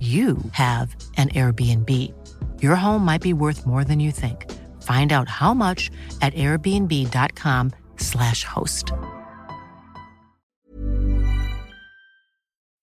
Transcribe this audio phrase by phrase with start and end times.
[0.00, 1.88] you have an Airbnb.
[2.60, 4.50] Your home might be worth more than you think.
[4.82, 8.92] Find out how much at airbnb.com/slash host.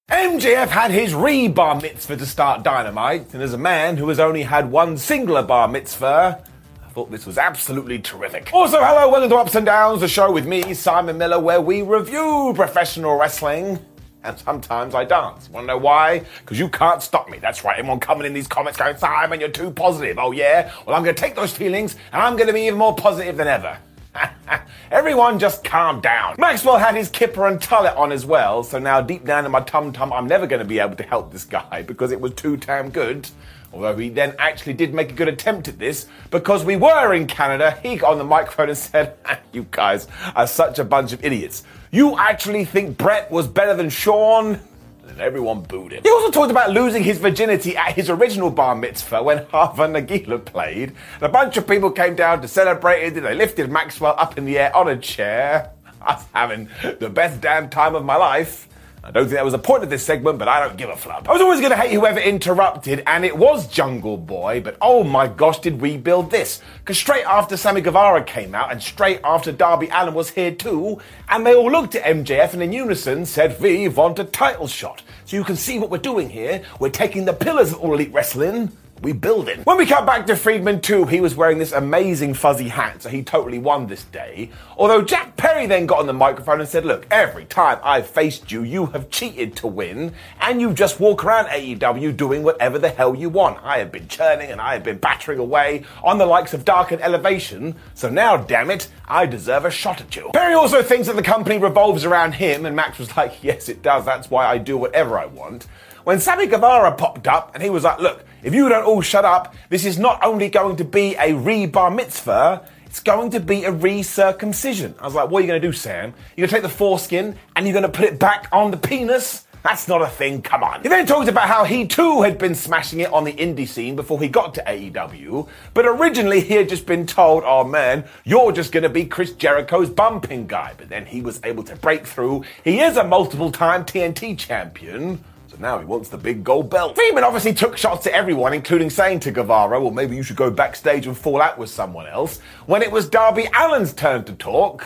[0.09, 4.19] MJF had his re bar mitzvah to start Dynamite, and as a man who has
[4.19, 6.41] only had one singular bar mitzvah,
[6.83, 8.49] I thought this was absolutely terrific.
[8.51, 11.83] Also, hello, welcome to Ups and Downs, the show with me, Simon Miller, where we
[11.83, 13.77] review professional wrestling
[14.23, 15.47] and sometimes I dance.
[15.47, 16.23] You wanna know why?
[16.39, 17.37] Because you can't stop me.
[17.37, 20.17] That's right, everyone coming in these comments going, Simon, you're too positive.
[20.19, 20.71] Oh yeah?
[20.85, 23.77] Well, I'm gonna take those feelings and I'm gonna be even more positive than ever.
[24.91, 26.35] Everyone just calm down.
[26.37, 29.61] Maxwell had his kippah and tallit on as well, so now deep down in my
[29.61, 32.33] tum tum, I'm never going to be able to help this guy because it was
[32.33, 33.29] too damn good.
[33.71, 37.27] Although he then actually did make a good attempt at this, because we were in
[37.27, 39.15] Canada, he got on the microphone and said,
[39.53, 41.63] You guys are such a bunch of idiots.
[41.91, 44.59] You actually think Bret was better than Shawn?
[45.07, 46.03] And everyone booed him.
[46.03, 50.45] He also talked about losing his virginity at his original bar mitzvah when Hava Nagila
[50.45, 50.93] played.
[51.15, 53.17] And a bunch of people came down to celebrate it.
[53.17, 55.71] And they lifted Maxwell up in the air on a chair.
[56.01, 58.68] I was having the best damn time of my life.
[59.09, 60.95] I don't think that was the point of this segment, but I don't give a
[60.95, 61.27] flub.
[61.27, 65.03] I was always going to hate whoever interrupted, and it was Jungle Boy, but oh
[65.03, 66.61] my gosh, did we build this?
[66.77, 71.01] Because straight after Sammy Guevara came out, and straight after Darby Allin was here too,
[71.27, 75.01] and they all looked at MJF and in unison said, We want a title shot.
[75.25, 76.61] So you can see what we're doing here.
[76.79, 78.71] We're taking the pillars of All Elite Wrestling
[79.01, 79.61] we building.
[79.63, 83.09] When we cut back to Friedman 2, he was wearing this amazing fuzzy hat, so
[83.09, 84.49] he totally won this day.
[84.77, 88.51] Although Jack Perry then got on the microphone and said, Look, every time I've faced
[88.51, 92.89] you, you have cheated to win, and you just walk around AEW doing whatever the
[92.89, 93.59] hell you want.
[93.63, 96.91] I have been churning and I have been battering away on the likes of Dark
[96.91, 100.29] and Elevation, so now, damn it, I deserve a shot at you.
[100.33, 103.81] Perry also thinks that the company revolves around him, and Max was like, Yes, it
[103.81, 105.67] does, that's why I do whatever I want.
[106.03, 109.25] When Sammy Guevara popped up and he was like, Look, if you don't all shut
[109.25, 113.39] up, this is not only going to be a re bar mitzvah, it's going to
[113.39, 114.95] be a re-circumcision.
[114.99, 116.11] I was like, what are you going to do, Sam?
[116.35, 118.77] You're going to take the foreskin and you're going to put it back on the
[118.77, 119.45] penis?
[119.61, 120.81] That's not a thing, come on.
[120.81, 123.95] He then talked about how he too had been smashing it on the indie scene
[123.95, 128.53] before he got to AEW, but originally he had just been told, oh man, you're
[128.53, 130.73] just gonna be Chris Jericho's bumping guy.
[130.77, 132.45] But then he was able to break through.
[132.63, 135.23] He is a multiple time TNT champion
[135.59, 136.95] now he wants the big gold belt.
[136.95, 140.49] Friedman obviously took shots at everyone, including saying to Guevara, well, maybe you should go
[140.49, 142.39] backstage and fall out with someone else.
[142.65, 144.85] When it was Darby Allin's turn to talk,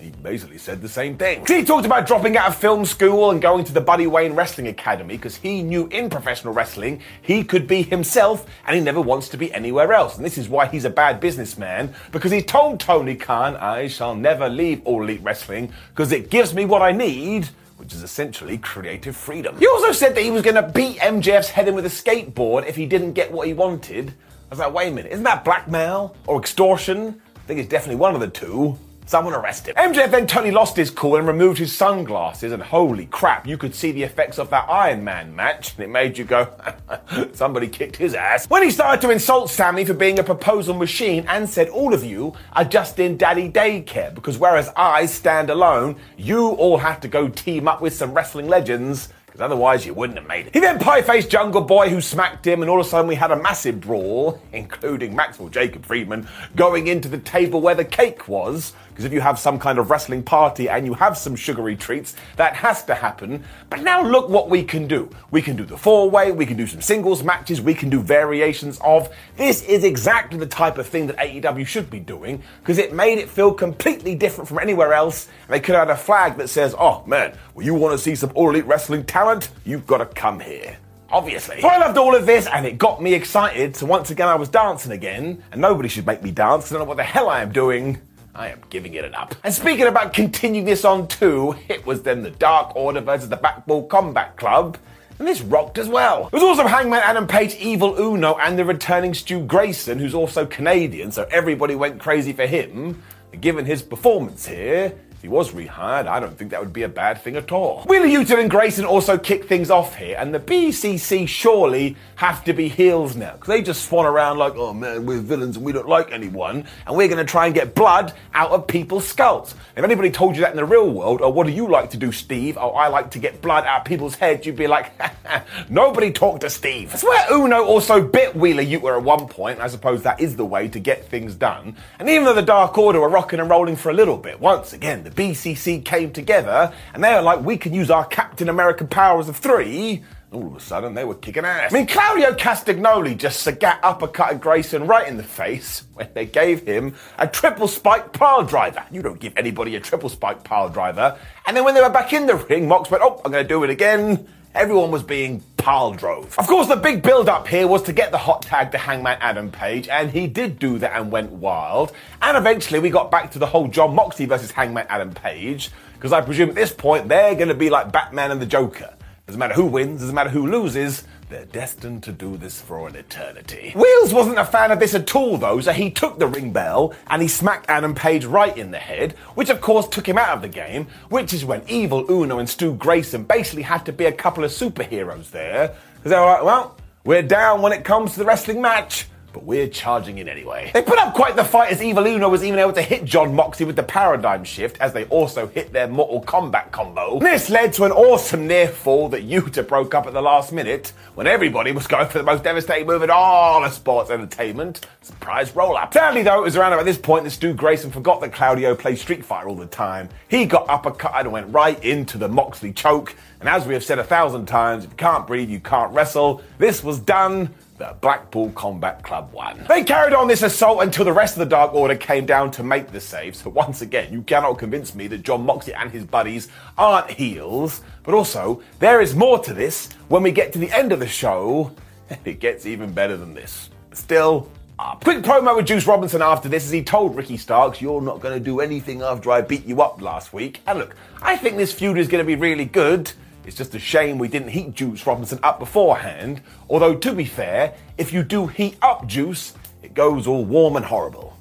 [0.00, 1.44] he basically said the same thing.
[1.44, 4.68] He talked about dropping out of film school and going to the Buddy Wayne Wrestling
[4.68, 9.28] Academy because he knew in professional wrestling he could be himself and he never wants
[9.30, 10.16] to be anywhere else.
[10.16, 14.14] And this is why he's a bad businessman because he told Tony Khan, I shall
[14.14, 17.48] never leave All Elite Wrestling because it gives me what I need
[17.78, 19.56] which is essentially creative freedom.
[19.56, 22.66] He also said that he was going to beat MJF's head in with a skateboard
[22.66, 24.08] if he didn't get what he wanted.
[24.10, 27.20] I was like, wait a minute, isn't that blackmail or extortion?
[27.36, 28.76] I think it's definitely one of the two.
[29.08, 29.74] Someone arrest him.
[29.74, 33.74] MJF then totally lost his cool and removed his sunglasses, and holy crap, you could
[33.74, 36.46] see the effects of that Iron Man match, and it made you go,
[37.32, 38.46] somebody kicked his ass.
[38.50, 42.04] When he started to insult Sammy for being a proposal machine and said, all of
[42.04, 47.08] you are just in daddy daycare, because whereas I stand alone, you all have to
[47.08, 50.54] go team up with some wrestling legends because otherwise you wouldn't have made it.
[50.54, 53.30] He then pie-faced Jungle Boy who smacked him, and all of a sudden we had
[53.30, 58.72] a massive brawl, including Maxwell Jacob Friedman going into the table where the cake was,
[58.98, 62.16] because if you have some kind of wrestling party and you have some sugary treats,
[62.34, 63.44] that has to happen.
[63.70, 65.08] But now look what we can do.
[65.30, 68.00] We can do the four way, we can do some singles matches, we can do
[68.00, 69.08] variations of.
[69.36, 73.18] This is exactly the type of thing that AEW should be doing because it made
[73.18, 75.28] it feel completely different from anywhere else.
[75.46, 78.02] And they could have had a flag that says, oh man, well, you want to
[78.02, 79.50] see some all elite wrestling talent?
[79.64, 80.76] You've got to come here.
[81.08, 81.62] Obviously.
[81.62, 84.48] I loved all of this and it got me excited, so once again I was
[84.48, 87.42] dancing again, and nobody should make me dance I don't know what the hell I
[87.42, 88.00] am doing.
[88.38, 89.34] I am giving it an up.
[89.42, 93.36] And speaking about continuing this on too, it was then the Dark Order versus the
[93.36, 94.78] Blackpool Combat Club.
[95.18, 96.28] And this rocked as well.
[96.28, 100.46] It was also Hangman Adam Page, Evil Uno, and the returning Stu Grayson, who's also
[100.46, 103.02] Canadian, so everybody went crazy for him.
[103.40, 106.88] Given his performance here, if he was rehired, I don't think that would be a
[106.88, 107.82] bad thing at all.
[107.88, 112.52] Wheeler Yuta and Grayson also kick things off here, and the BCC surely have to
[112.52, 115.72] be heels now, because they just swan around like, oh man, we're villains and we
[115.72, 119.56] don't like anyone, and we're going to try and get blood out of people's skulls.
[119.74, 121.96] If anybody told you that in the real world, or what do you like to
[121.96, 122.56] do, Steve?
[122.56, 124.92] Oh, I like to get blood out of people's heads, you'd be like,
[125.68, 126.92] nobody talk to Steve.
[126.92, 129.58] That's where Uno also bit Wheeler Yuta at one point.
[129.58, 131.74] I suppose that is the way to get things done.
[131.98, 134.72] And even though the Dark Order were rocking and rolling for a little bit, once
[134.72, 138.84] again, the BCC came together and they were like, we can use our Captain America
[138.84, 140.04] powers of three.
[140.30, 141.72] All of a sudden, they were kicking ass.
[141.72, 146.66] I mean, Claudio Castagnoli just sagat uppercutted Grayson right in the face when they gave
[146.66, 148.84] him a triple spike pile driver.
[148.90, 151.18] You don't give anybody a triple spike pile driver.
[151.46, 153.48] And then when they were back in the ring, Mox went, oh, I'm going to
[153.48, 154.28] do it again.
[154.58, 156.36] Everyone was being pile drove.
[156.36, 159.16] Of course, the big build up here was to get the hot tag to Hangman
[159.20, 161.92] Adam Page, and he did do that and went wild.
[162.20, 166.12] And eventually, we got back to the whole Jon Moxley versus Hangman Adam Page, because
[166.12, 168.92] I presume at this point they're going to be like Batman and the Joker.
[169.28, 172.96] Doesn't matter who wins, doesn't matter who loses, they're destined to do this for an
[172.96, 173.72] eternity.
[173.74, 176.94] Wheels wasn't a fan of this at all, though, so he took the ring bell
[177.08, 180.36] and he smacked Adam Page right in the head, which of course took him out
[180.36, 184.06] of the game, which is when Evil Uno and Stu Grayson basically had to be
[184.06, 188.12] a couple of superheroes there, because they were like, well, we're down when it comes
[188.12, 190.70] to the wrestling match but we're charging in anyway.
[190.72, 193.34] They put up quite the fight as Evil Uno was even able to hit Jon
[193.34, 197.18] Moxley with the paradigm shift as they also hit their Mortal Kombat combo.
[197.18, 200.92] This led to an awesome near fall that Yuta broke up at the last minute
[201.14, 204.86] when everybody was going for the most devastating move in all of sports entertainment.
[205.02, 205.92] Surprise roll up.
[205.92, 209.00] Sadly though, it was around about this point that Stu Grayson forgot that Claudio plays
[209.00, 210.08] Street Fighter all the time.
[210.28, 213.14] He got uppercut and went right into the Moxley choke.
[213.40, 216.42] And as we have said a thousand times, if you can't breathe, you can't wrestle.
[216.58, 217.54] This was done
[218.00, 219.64] Blackpool Combat Club won.
[219.68, 222.62] They carried on this assault until the rest of the Dark Order came down to
[222.62, 223.36] make the save.
[223.36, 227.82] So once again, you cannot convince me that Jon Moxley and his buddies aren't heels.
[228.02, 231.08] But also, there is more to this when we get to the end of the
[231.08, 231.72] show,
[232.24, 233.70] it gets even better than this.
[233.92, 235.02] Still, up.
[235.02, 238.34] Quick promo with Juice Robinson after this as he told Ricky Starks, You're not going
[238.34, 240.60] to do anything after I beat you up last week.
[240.66, 243.12] And look, I think this feud is going to be really good.
[243.48, 246.42] It's just a shame we didn't heat Juice Robinson up beforehand.
[246.68, 250.84] Although, to be fair, if you do heat up Juice, it goes all warm and
[250.84, 251.34] horrible.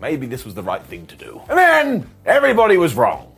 [0.00, 1.42] Maybe this was the right thing to do.
[1.48, 3.32] And then everybody was wrong.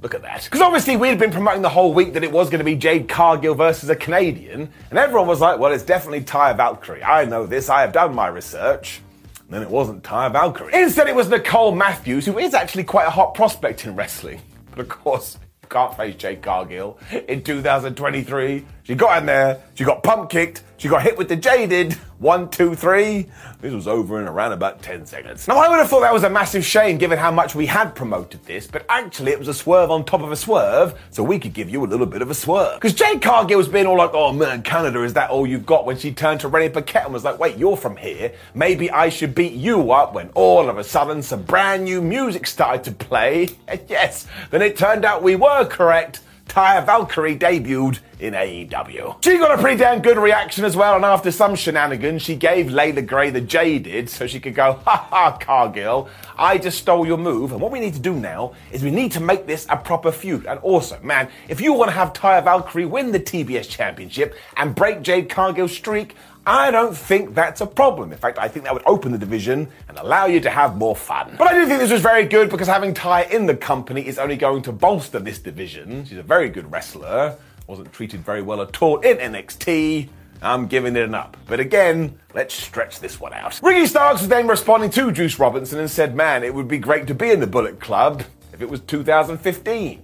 [0.00, 0.42] Look at that.
[0.42, 3.08] Because obviously we'd been promoting the whole week that it was going to be Jade
[3.08, 7.04] Cargill versus a Canadian, and everyone was like, well, it's definitely Taya Valkyrie.
[7.04, 9.00] I know this, I have done my research.
[9.38, 10.74] And then it wasn't Taya Valkyrie.
[10.74, 14.40] Instead, it was Nicole Matthews, who is actually quite a hot prospect in wrestling.
[14.70, 15.38] But of course,
[15.72, 16.98] can't face Jade Cargill
[17.28, 18.66] in 2023.
[18.84, 21.92] She got in there, she got pump kicked, she got hit with the jaded.
[22.18, 23.28] One, two, three.
[23.60, 25.46] This was over in around about 10 seconds.
[25.46, 27.94] Now, I would have thought that was a massive shame given how much we had
[27.94, 31.38] promoted this, but actually, it was a swerve on top of a swerve, so we
[31.38, 32.74] could give you a little bit of a swerve.
[32.74, 35.86] Because Jade Cargill was being all like, oh man, Canada, is that all you've got?
[35.86, 38.32] When she turned to Renee Paquette and was like, wait, you're from here.
[38.54, 42.46] Maybe I should beat you up when all of a sudden some brand new music
[42.48, 43.48] started to play.
[43.68, 46.20] And yes, then it turned out we were correct.
[46.48, 49.24] Taya Valkyrie debuted in AEW.
[49.24, 52.70] She got a pretty damn good reaction as well, and after some shenanigans, she gave
[52.70, 57.18] Leila Grey the jaded so she could go, ha ha, Cargill, I just stole your
[57.18, 57.52] move.
[57.52, 60.12] And what we need to do now is we need to make this a proper
[60.12, 60.46] feud.
[60.46, 64.74] And also, man, if you want to have Taya Valkyrie win the TBS Championship and
[64.74, 68.10] break Jade Cargill's streak, I don't think that's a problem.
[68.10, 70.96] In fact, I think that would open the division and allow you to have more
[70.96, 71.36] fun.
[71.38, 74.18] But I do think this was very good because having Ty in the company is
[74.18, 76.04] only going to bolster this division.
[76.04, 77.36] She's a very good wrestler,
[77.68, 80.08] wasn't treated very well at all in NXT.
[80.42, 81.36] I'm giving it an up.
[81.46, 83.60] But again, let's stretch this one out.
[83.62, 87.06] Ricky Starks was then responding to Juice Robinson and said, Man, it would be great
[87.06, 90.02] to be in the Bullet Club if it was 2015.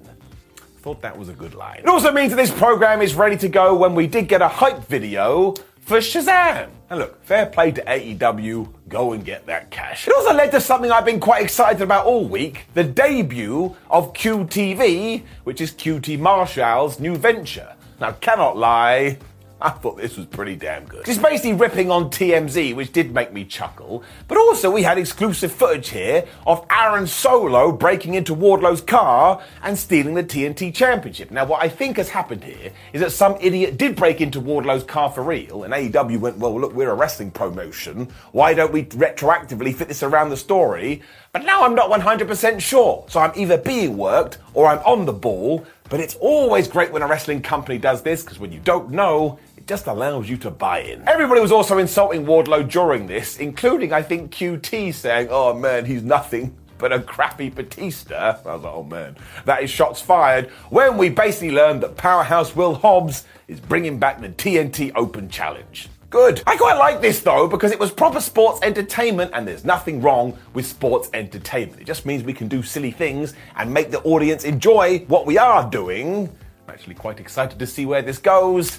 [0.80, 1.80] Thought that was a good line.
[1.80, 4.46] It also means that this program is ready to go when we did get a
[4.46, 5.54] hype video
[5.88, 6.68] for Shazam.
[6.90, 10.06] And look, fair play to AEW, go and get that cash.
[10.06, 14.12] It also led to something I've been quite excited about all week the debut of
[14.12, 17.74] QTV, which is QT Marshall's new venture.
[18.00, 19.16] Now, cannot lie,
[19.62, 21.04] I thought this was pretty damn good.
[21.04, 24.04] He's basically ripping on TMZ, which did make me chuckle.
[24.28, 29.76] But also, we had exclusive footage here of Aaron Solo breaking into Wardlow's car and
[29.76, 31.32] stealing the TNT Championship.
[31.32, 34.84] Now, what I think has happened here is that some idiot did break into Wardlow's
[34.84, 38.08] car for real, and AEW went, well, look, we're a wrestling promotion.
[38.30, 41.02] Why don't we retroactively fit this around the story?
[41.32, 43.04] But now I'm not 100% sure.
[43.08, 45.66] So I'm either being worked or I'm on the ball.
[45.88, 49.38] But it's always great when a wrestling company does this because when you don't know,
[49.68, 51.06] just allows you to buy in.
[51.06, 56.02] Everybody was also insulting Wardlow during this, including, I think, QT saying, oh man, he's
[56.02, 58.38] nothing but a crappy Batista.
[58.46, 60.48] I was like, oh man, that is shots fired.
[60.70, 65.88] When we basically learned that Powerhouse Will Hobbs is bringing back the TNT Open Challenge.
[66.08, 66.42] Good.
[66.46, 70.38] I quite like this though because it was proper sports entertainment and there's nothing wrong
[70.54, 71.82] with sports entertainment.
[71.82, 75.36] It just means we can do silly things and make the audience enjoy what we
[75.36, 76.28] are doing.
[76.66, 78.78] I'm actually quite excited to see where this goes.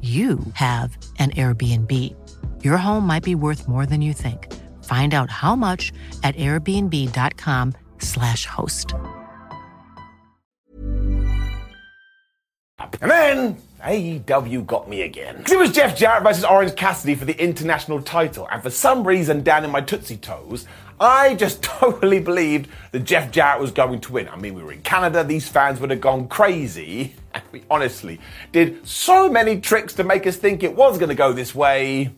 [0.00, 2.14] you have an Airbnb.
[2.62, 4.54] Your home might be worth more than you think.
[4.84, 8.94] Find out how much at airbnb.com/slash host.
[13.00, 15.44] And then AEW got me again.
[15.50, 19.42] It was Jeff Jarrett versus Orange Cassidy for the international title, and for some reason
[19.42, 20.66] down in my Tootsie Toes,
[21.00, 24.28] I just totally believed that Jeff Jarrett was going to win.
[24.28, 27.14] I mean, we were in Canada, these fans would have gone crazy,
[27.52, 28.20] we honestly
[28.52, 32.12] did so many tricks to make us think it was going to go this way.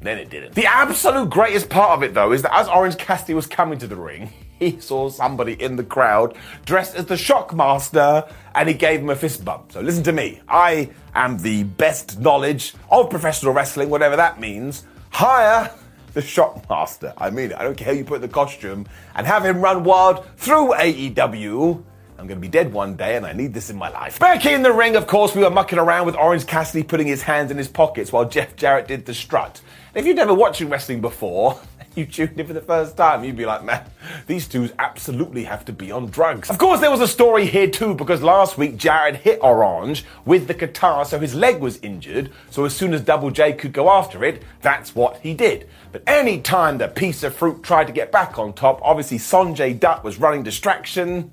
[0.00, 0.54] Then it didn't.
[0.54, 3.86] The absolute greatest part of it, though, is that as Orange Cassidy was coming to
[3.86, 9.00] the ring, he saw somebody in the crowd dressed as the Shockmaster and he gave
[9.00, 9.72] him a fist bump.
[9.72, 10.40] So listen to me.
[10.48, 14.86] I am the best knowledge of professional wrestling, whatever that means.
[15.10, 15.72] Hire
[16.14, 17.12] the Shockmaster.
[17.16, 17.58] I mean it.
[17.58, 21.84] I don't care who you put the costume and have him run wild through AEW.
[22.18, 24.18] I'm going to be dead one day and I need this in my life.
[24.18, 27.22] Back in the ring, of course, we were mucking around with Orange Cassidy putting his
[27.22, 29.60] hands in his pockets while Jeff Jarrett did the strut.
[29.94, 31.60] if you've never watched wrestling before,
[31.94, 33.84] you tuned in for the first time, you'd be like, man,
[34.26, 36.48] these two absolutely have to be on drugs.
[36.48, 40.46] Of course, there was a story here too, because last week Jarrett hit Orange with
[40.46, 42.30] the guitar, so his leg was injured.
[42.50, 45.68] So as soon as Double J could go after it, that's what he did.
[45.90, 49.78] But any time the piece of fruit tried to get back on top, obviously Sonjay
[49.78, 51.32] Dutt was running distraction.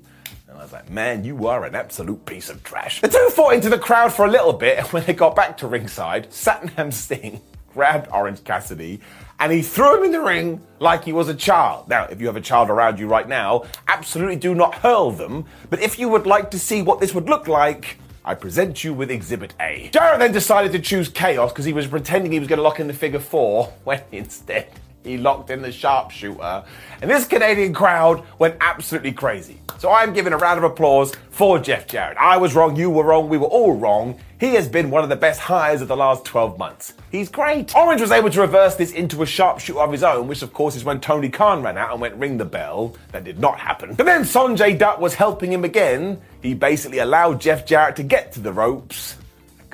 [0.60, 3.00] I was like, man, you are an absolute piece of trash.
[3.00, 5.56] The two fought into the crowd for a little bit, and when they got back
[5.58, 7.40] to ringside, Satnam Singh
[7.72, 9.00] grabbed Orange Cassidy
[9.38, 11.88] and he threw him in the ring like he was a child.
[11.88, 15.46] Now, if you have a child around you right now, absolutely do not hurl them,
[15.70, 18.92] but if you would like to see what this would look like, I present you
[18.92, 19.88] with Exhibit A.
[19.94, 22.80] Jarrett then decided to choose Chaos because he was pretending he was going to lock
[22.80, 24.68] in the figure four, when instead
[25.04, 26.64] he locked in the sharpshooter.
[27.00, 29.60] And this Canadian crowd went absolutely crazy.
[29.78, 32.18] So I'm giving a round of applause for Jeff Jarrett.
[32.18, 34.20] I was wrong, you were wrong, we were all wrong.
[34.38, 36.92] He has been one of the best hires of the last 12 months.
[37.10, 37.74] He's great.
[37.74, 40.76] Orange was able to reverse this into a sharpshooter of his own, which of course
[40.76, 42.94] is when Tony Khan ran out and went ring the bell.
[43.12, 43.94] That did not happen.
[43.94, 46.20] But then Sonjay Dutt was helping him again.
[46.42, 49.16] He basically allowed Jeff Jarrett to get to the ropes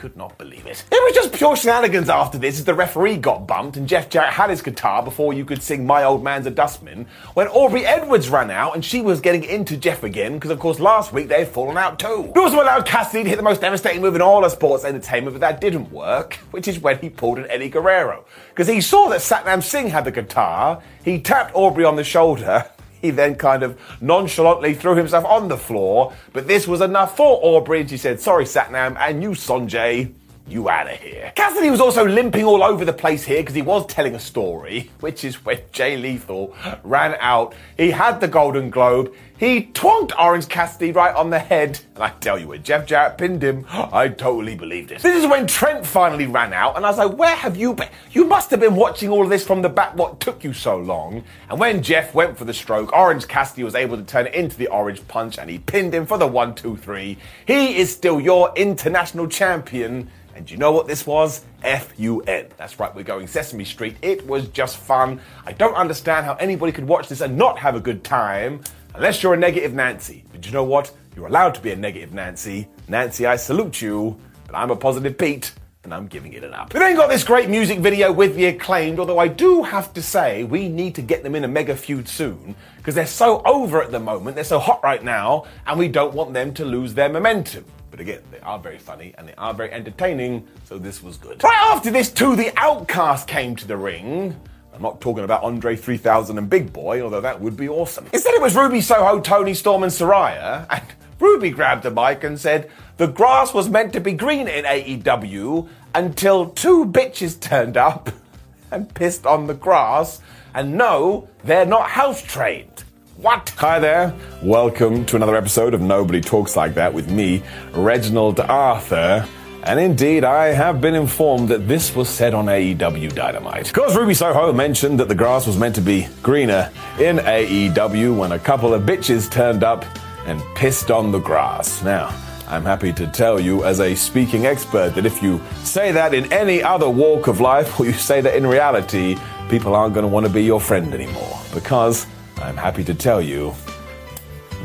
[0.07, 0.85] could not believe it.
[0.93, 4.35] It was just pure shenanigans after this as the referee got bumped and Jeff Jarrett
[4.35, 8.29] had his guitar before you could sing My Old Man's a Dustman when Aubrey Edwards
[8.29, 11.41] ran out and she was getting into Jeff again because, of course, last week they
[11.41, 12.31] had fallen out too.
[12.33, 15.35] He also allowed Cassidy to hit the most devastating move in all of sports entertainment,
[15.35, 18.27] but that didn't work, which is when he pulled an Eddie Guerrero.
[18.51, 22.71] Because he saw that Satnam Singh had the guitar, he tapped Aubrey on the shoulder,
[23.07, 27.41] he then kind of nonchalantly threw himself on the floor, but this was enough for
[27.71, 30.13] and she said, Sorry, Satnam, and you, Sonjay,
[30.49, 31.33] you out of here.
[31.35, 34.91] Cassidy was also limping all over the place here because he was telling a story,
[35.01, 37.55] which is when Jay Lethal ran out.
[37.77, 39.13] He had the Golden Globe.
[39.39, 41.81] He twonked Orange Cassidy right on the head.
[41.95, 45.03] And I tell you, when Jeff Jarrett pinned him, I totally believed it.
[45.03, 47.89] This is when Trent finally ran out, and I was like, where have you been?
[48.13, 49.95] You must have been watching all of this from the back.
[49.95, 51.23] What took you so long?
[51.51, 54.57] And when Jeff went for the stroke, Orange Cassidy was able to turn it into
[54.57, 57.19] the Orange Punch, and he pinned him for the one, two, three.
[57.47, 60.09] He is still your international champion.
[60.35, 61.47] And you know what this was?
[61.63, 62.47] F-U-N.
[62.59, 63.97] That's right, we're going Sesame Street.
[64.03, 65.19] It was just fun.
[65.47, 68.61] I don't understand how anybody could watch this and not have a good time,
[68.97, 70.25] unless you're a negative Nancy.
[70.33, 70.93] But you know what?
[71.15, 72.69] You're allowed to be a negative Nancy.
[72.89, 75.53] Nancy, I salute you, but I'm a positive Pete,
[75.85, 76.75] and I'm giving it an up.
[76.75, 80.03] We then got this great music video with the acclaimed, although I do have to
[80.03, 83.83] say we need to get them in a mega feud soon, because they're so over
[83.83, 86.95] at the moment, they're so hot right now, and we don't want them to lose
[86.95, 87.65] their momentum.
[87.91, 91.43] But again, they are very funny and they are very entertaining, so this was good.
[91.43, 94.39] Right after this, too, the Outcast came to the ring.
[94.77, 98.09] I'm not talking about Andre 3000 and Big Boy, although that would be awesome.
[98.13, 100.85] Instead, it was Ruby Soho, Toni Storm, and Saraya, and
[101.19, 105.67] Ruby grabbed the mic and said, The grass was meant to be green in AEW
[105.95, 108.11] until two bitches turned up
[108.71, 110.21] and pissed on the grass,
[110.53, 112.85] and no, they're not house trained.
[113.17, 113.55] What?
[113.57, 114.15] Hi there.
[114.43, 117.43] Welcome to another episode of Nobody Talks Like That with me,
[117.73, 119.27] Reginald Arthur.
[119.67, 123.67] And indeed, I have been informed that this was said on AEW Dynamite.
[123.67, 126.71] Of course, Ruby Soho mentioned that the grass was meant to be greener
[127.01, 129.85] in AEW when a couple of bitches turned up
[130.25, 131.83] and pissed on the grass.
[131.83, 136.15] Now, I'm happy to tell you, as a speaking expert, that if you say that
[136.15, 139.17] in any other walk of life, or you say that in reality,
[139.51, 141.41] people aren't going to want to be your friend anymore.
[141.53, 142.07] Because
[142.37, 143.53] I'm happy to tell you,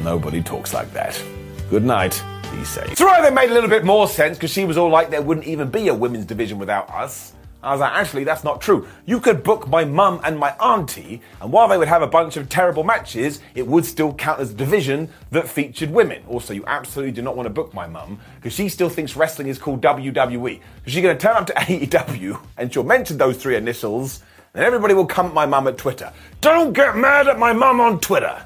[0.03, 1.19] nobody talks like that.
[1.71, 2.23] Good night.
[2.51, 2.97] Be safe.
[2.97, 5.21] So right, that made a little bit more sense because she was all like, there
[5.21, 7.33] wouldn't even be a women's division without us.
[7.63, 8.87] I was like, actually, that's not true.
[9.05, 12.35] You could book my mum and my auntie, and while they would have a bunch
[12.35, 16.23] of terrible matches, it would still count as a division that featured women.
[16.27, 19.47] Also, you absolutely do not want to book my mum because she still thinks wrestling
[19.47, 20.59] is called WWE.
[20.87, 24.23] She's going to turn up to AEW and she'll mention those three initials,
[24.55, 26.11] and everybody will come at my mum at Twitter.
[26.41, 28.43] Don't get mad at my mum on Twitter.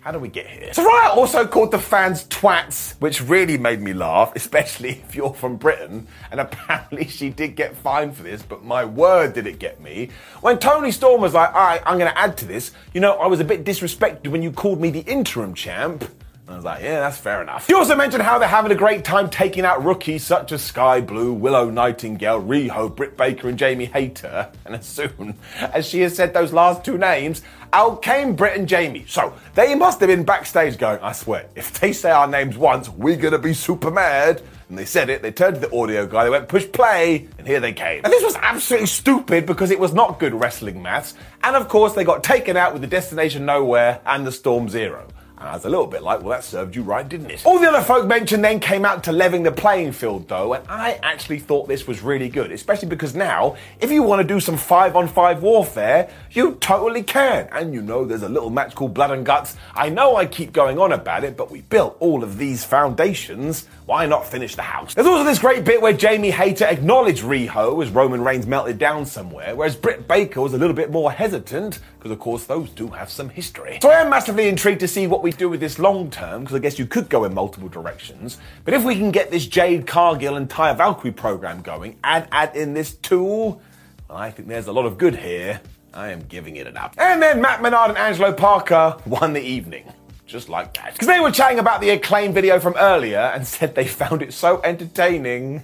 [0.00, 0.72] How do we get here?
[0.72, 5.34] So Riot also called the fans twats, which really made me laugh, especially if you're
[5.34, 6.06] from Britain.
[6.30, 10.08] And apparently she did get fined for this, but my word did it get me.
[10.40, 13.40] When Toni Storm was like, alright, I'm gonna add to this, you know, I was
[13.40, 16.10] a bit disrespected when you called me the interim champ.
[16.50, 17.66] I was like, yeah, that's fair enough.
[17.66, 21.00] He also mentioned how they're having a great time taking out rookies such as Skye
[21.00, 24.50] Blue, Willow Nightingale, Riho, Britt Baker, and Jamie Hayter.
[24.64, 28.68] And as soon as she has said those last two names, out came Britt and
[28.68, 29.04] Jamie.
[29.06, 32.88] So they must have been backstage going, I swear, if they say our names once,
[32.88, 34.42] we're gonna be super mad.
[34.68, 37.46] And they said it, they turned to the audio guy, they went push play, and
[37.46, 38.02] here they came.
[38.04, 41.14] And this was absolutely stupid because it was not good wrestling maths.
[41.42, 45.06] And of course, they got taken out with the Destination Nowhere and the Storm Zero.
[45.40, 47.46] Ah, and I was a little bit like, well, that served you right, didn't it?
[47.46, 50.64] All the other folk mentioned then came out to leveling the playing field, though, and
[50.68, 54.38] I actually thought this was really good, especially because now, if you want to do
[54.38, 57.48] some five on five warfare, you totally can.
[57.52, 59.56] And you know, there's a little match called Blood and Guts.
[59.74, 63.66] I know I keep going on about it, but we built all of these foundations.
[63.86, 64.94] Why not finish the house?
[64.94, 69.06] There's also this great bit where Jamie Hayter acknowledged Riho as Roman Reigns melted down
[69.06, 72.88] somewhere, whereas Britt Baker was a little bit more hesitant, because of course those do
[72.88, 73.78] have some history.
[73.82, 76.56] So I am massively intrigued to see what we do with this long term, because
[76.56, 78.38] I guess you could go in multiple directions.
[78.64, 82.56] But if we can get this Jade Cargill and Taya Valkyrie program going and add
[82.56, 83.60] in this tool,
[84.08, 85.60] well, I think there's a lot of good here.
[85.92, 86.94] I am giving it an up.
[86.96, 89.92] And then Matt Menard and Angelo Parker won the evening.
[90.26, 90.94] Just like that.
[90.94, 94.32] Because they were chatting about the acclaim video from earlier and said they found it
[94.32, 95.60] so entertaining,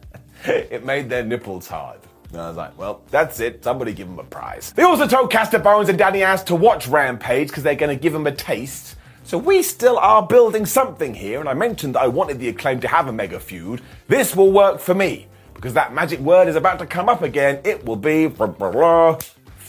[0.44, 1.98] it made their nipples hard.
[2.32, 3.62] And I was like, well, that's it.
[3.62, 4.72] Somebody give them a prize.
[4.72, 8.00] They also told Caster Bowens and Daddy Ass to watch Rampage because they're going to
[8.00, 8.96] give them a taste.
[9.24, 12.80] So we still are building something here, and I mentioned that I wanted the acclaim
[12.80, 13.82] to have a mega feud.
[14.08, 17.60] This will work for me because that magic word is about to come up again.
[17.64, 18.28] It will be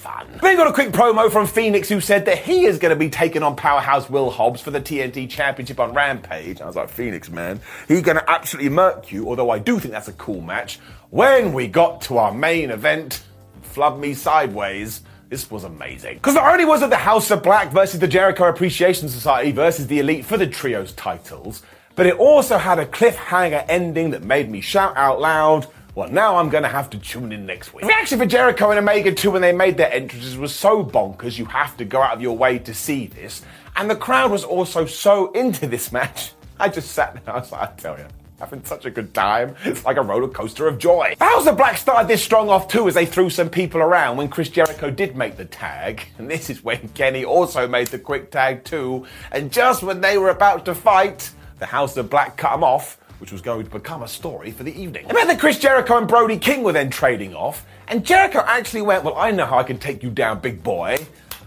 [0.03, 0.27] fun.
[0.41, 3.09] Then got a quick promo from Fenix who said that he is going to be
[3.09, 6.59] taking on Powerhouse Will Hobbs for the TNT Championship on Rampage.
[6.59, 9.93] I was like, Fenix, man, he's going to absolutely murk you, although I do think
[9.93, 10.79] that's a cool match.
[11.09, 13.23] When we got to our main event,
[13.61, 15.01] flub me sideways.
[15.29, 16.15] This was amazing.
[16.15, 19.87] Because not only was it the House of Black versus the Jericho Appreciation Society versus
[19.87, 21.63] the Elite for the Trios titles,
[21.95, 25.67] but it also had a cliffhanger ending that made me shout out loud.
[25.95, 27.81] Well, now I'm gonna have to tune in next week.
[27.81, 31.37] The reaction for Jericho and Omega 2 when they made their entrances was so bonkers,
[31.37, 33.43] you have to go out of your way to see this.
[33.75, 36.31] And the crowd was also so into this match.
[36.59, 38.05] I just sat there, I was like, I tell you
[38.39, 39.55] having such a good time.
[39.63, 41.15] It's like a roller coaster of joy.
[41.21, 44.49] Of Black started this strong off too as they threw some people around when Chris
[44.49, 46.01] Jericho did make the tag.
[46.17, 49.05] And this is when Kenny also made the quick tag too.
[49.31, 52.97] And just when they were about to fight, the House of Black cut them off.
[53.23, 55.05] Which was going to become a story for the evening.
[55.05, 59.05] About that Chris Jericho and Brody King were then trading off, and Jericho actually went,
[59.05, 60.97] Well, I know how I can take you down, big boy.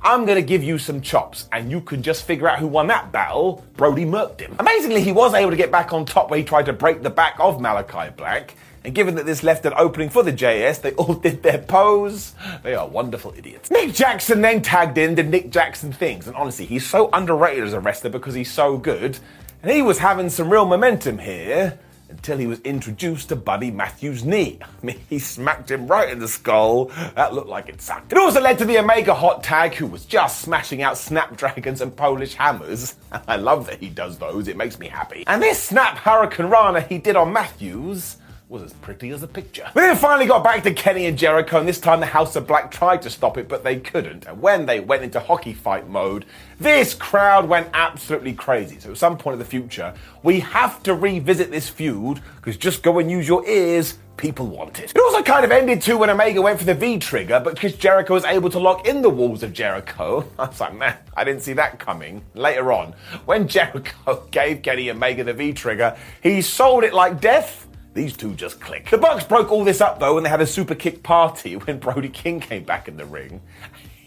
[0.02, 2.86] I'm going to give you some chops, and you can just figure out who won
[2.86, 3.62] that battle.
[3.76, 4.56] Brody murked him.
[4.58, 7.10] Amazingly, he was able to get back on top where he tried to break the
[7.10, 8.54] back of Malachi Black.
[8.82, 12.34] And given that this left an opening for the JS, they all did their pose.
[12.62, 13.70] They are wonderful idiots.
[13.70, 16.26] Nick Jackson then tagged in the Nick Jackson things.
[16.26, 19.18] And honestly, he's so underrated as a wrestler because he's so good.
[19.62, 24.24] And he was having some real momentum here until he was introduced to Buddy Matthews'
[24.24, 24.58] knee.
[24.62, 26.86] I mean, he smacked him right in the skull.
[27.14, 28.12] That looked like it sucked.
[28.12, 31.94] It also led to the Omega Hot Tag, who was just smashing out snapdragons and
[31.94, 32.94] Polish hammers.
[33.28, 35.24] I love that he does those, it makes me happy.
[35.26, 38.16] And this snap hurricanrana he did on Matthews
[38.48, 39.68] was as pretty as a picture.
[39.74, 42.46] We then finally got back to Kenny and Jericho, and this time the House of
[42.46, 44.26] Black tried to stop it, but they couldn't.
[44.26, 46.26] And when they went into hockey fight mode,
[46.61, 48.78] this crowd went absolutely crazy.
[48.78, 52.85] So at some point in the future, we have to revisit this feud, because just
[52.85, 53.98] go and use your ears.
[54.16, 54.92] People want it.
[54.94, 57.74] It also kind of ended too when Omega went for the V trigger, but Chris
[57.74, 60.26] Jericho was able to lock in the walls of Jericho.
[60.38, 62.24] I was like, man, I didn't see that coming.
[62.32, 62.94] Later on,
[63.26, 67.65] when Jericho gave Kenny Omega the V trigger, he sold it like death
[67.96, 68.90] these two just click.
[68.90, 71.78] The Bucks broke all this up though when they had a super kick party when
[71.78, 73.40] Brody King came back in the ring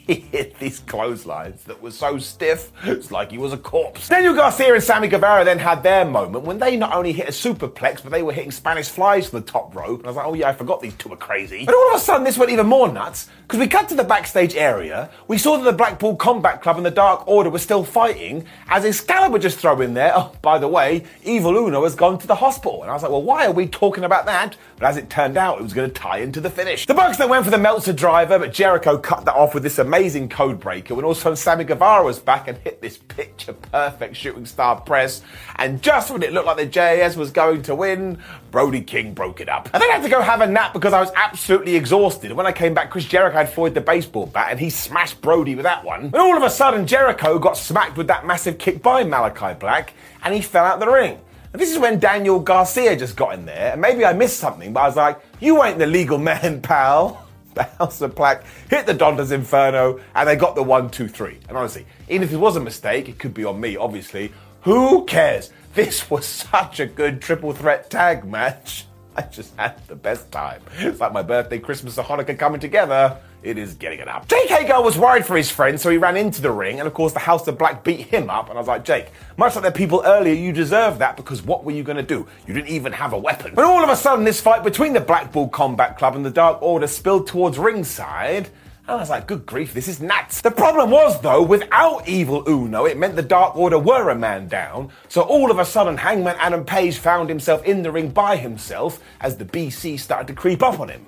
[0.10, 4.10] he hit these clotheslines that were so stiff, it's like he was a corpse.
[4.10, 7.32] Daniel Garcia and Sammy Guevara then had their moment when they not only hit a
[7.32, 10.00] superplex, but they were hitting Spanish flies from the top rope.
[10.00, 11.64] And I was like, oh yeah, I forgot these two are crazy.
[11.66, 14.04] But all of a sudden, this went even more nuts because we cut to the
[14.04, 15.12] backstage area.
[15.28, 18.86] We saw that the Blackpool Combat Club and the Dark Order were still fighting as
[18.86, 20.14] Excalibur just throw in there.
[20.16, 22.82] Oh, by the way, Evil Uno has gone to the hospital.
[22.82, 24.58] And I was like, well, why are we talking about that?
[24.78, 26.88] But as it turned out, it was going to tie into the finish.
[26.88, 29.78] The Bucks then went for the Meltzer driver, but Jericho cut that off with this
[29.78, 34.16] amazing amazing code breaker when also Sammy Guevara was back and hit this picture perfect
[34.16, 35.22] shooting star press.
[35.58, 38.18] And just when it looked like the JAS was going to win,
[38.50, 39.70] Brody King broke it up.
[39.74, 42.28] I then I had to go have a nap because I was absolutely exhausted.
[42.28, 45.20] And when I came back, Chris Jericho had Floyd the baseball bat and he smashed
[45.20, 46.04] Brody with that one.
[46.04, 49.94] And all of a sudden, Jericho got smacked with that massive kick by Malachi Black
[50.24, 51.20] and he fell out the ring.
[51.52, 54.72] And this is when Daniel Garcia just got in there, and maybe I missed something,
[54.72, 58.86] but I was like, you ain't the legal man, pal the House of Black, hit
[58.86, 61.40] the Dante's Inferno, and they got the one, two, three.
[61.48, 64.32] And honestly, even if it was a mistake, it could be on me, obviously.
[64.62, 65.52] Who cares?
[65.74, 68.86] This was such a good triple threat tag match.
[69.16, 70.62] I just had the best time.
[70.78, 74.28] It's like my birthday, Christmas, and Hanukkah coming together it is getting it up.
[74.28, 76.94] Jake Hager was worried for his friend, so he ran into the ring, and of
[76.94, 78.50] course, the House of Black beat him up.
[78.50, 81.64] And I was like, Jake, much like the people earlier, you deserve that because what
[81.64, 82.28] were you going to do?
[82.48, 83.54] You didn't even have a weapon.
[83.56, 86.62] But all of a sudden, this fight between the Blackpool Combat Club and the Dark
[86.62, 88.50] Order spilled towards ringside.
[88.88, 90.42] And I was like, good grief, this is nuts.
[90.42, 94.48] The problem was, though, without Evil Uno, it meant the Dark Order were a man
[94.48, 94.90] down.
[95.08, 99.00] So all of a sudden, Hangman Adam Page found himself in the ring by himself
[99.22, 101.06] as the BC started to creep up on him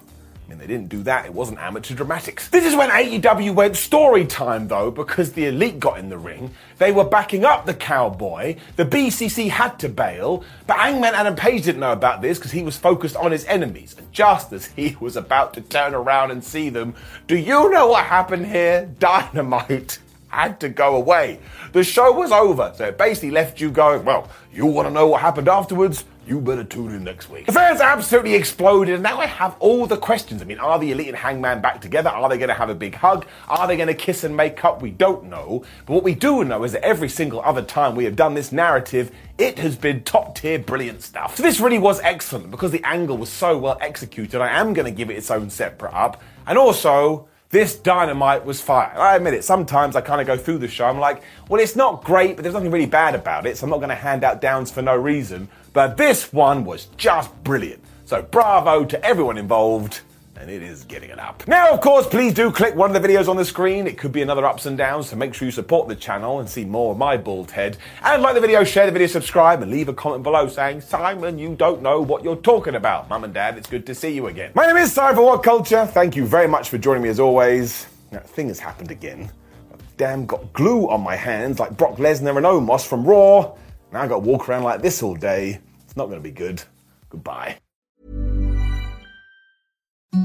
[0.51, 1.25] mean, they didn't do that.
[1.25, 2.49] It wasn't amateur dramatics.
[2.49, 6.53] This is when AEW went story time, though, because the Elite got in the ring.
[6.77, 8.57] They were backing up the Cowboy.
[8.75, 12.63] The BCC had to bail, but Hangman Adam Page didn't know about this because he
[12.63, 13.95] was focused on his enemies.
[13.97, 16.95] And just as he was about to turn around and see them,
[17.27, 18.89] do you know what happened here?
[18.99, 21.39] Dynamite had to go away.
[21.71, 25.07] The show was over, so it basically left you going, well, you want to know
[25.07, 26.05] what happened afterwards?
[26.23, 27.47] You better tune in next week.
[27.47, 30.39] The fans absolutely exploded, and now I have all the questions.
[30.39, 32.11] I mean, are the Elite and Hangman back together?
[32.11, 33.25] Are they going to have a big hug?
[33.47, 34.83] Are they going to kiss and make up?
[34.83, 35.63] We don't know.
[35.87, 38.51] But what we do know is that every single other time we have done this
[38.51, 41.37] narrative, it has been top tier brilliant stuff.
[41.37, 44.41] So this really was excellent because the angle was so well executed.
[44.41, 46.21] I am going to give it its own separate up.
[46.45, 48.97] And also, this dynamite was fire.
[48.97, 51.75] I admit it, sometimes I kind of go through the show, I'm like, well, it's
[51.75, 54.23] not great, but there's nothing really bad about it, so I'm not going to hand
[54.23, 55.49] out downs for no reason.
[55.73, 57.83] But this one was just brilliant.
[58.05, 60.01] So bravo to everyone involved
[60.41, 61.47] and it is getting it up.
[61.47, 63.85] Now, of course, please do click one of the videos on the screen.
[63.85, 66.49] It could be another ups and downs, so make sure you support the channel and
[66.49, 67.77] see more of my bald head.
[68.03, 71.37] And like the video, share the video, subscribe, and leave a comment below saying, Simon,
[71.37, 73.07] you don't know what you're talking about.
[73.07, 74.51] Mum and Dad, it's good to see you again.
[74.55, 75.85] My name is Simon for What Culture.
[75.85, 77.85] Thank you very much for joining me as always.
[78.09, 79.31] That thing has happened again.
[79.71, 83.53] I've damn got glue on my hands like Brock Lesnar and Omos from Raw.
[83.91, 85.59] Now I've got to walk around like this all day.
[85.83, 86.63] It's not going to be good.
[87.09, 87.57] Goodbye.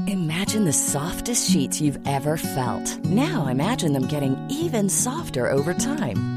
[0.07, 2.97] Imagine the softest sheets you've ever felt.
[3.05, 6.36] Now imagine them getting even softer over time.